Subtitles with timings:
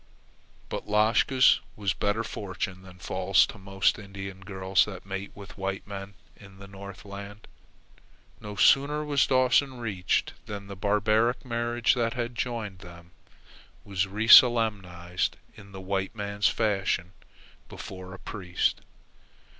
[0.67, 5.85] But Lashka's was better fortune than falls to most Indian girls that mate with white
[5.85, 7.47] men in the Northland.
[8.39, 13.11] No sooner was Dawson reached than the barbaric marriage that had joined them
[13.85, 17.11] was re solemnized, in the white man's fashion,
[17.69, 18.81] before a priest.